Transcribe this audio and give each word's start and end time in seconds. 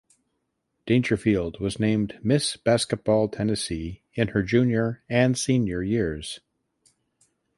Dangerfield 0.87 1.59
was 1.59 1.79
named 1.79 2.17
Miss 2.23 2.55
Basketball 2.57 3.29
Tennessee 3.29 4.01
in 4.15 4.29
her 4.29 4.41
junior 4.41 5.03
and 5.07 5.37
senior 5.37 5.83
years. 5.83 6.39